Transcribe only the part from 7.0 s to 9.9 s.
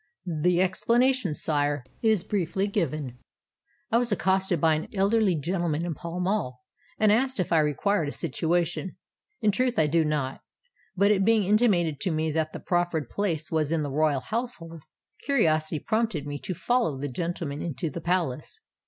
asked if I required a situation. In truth I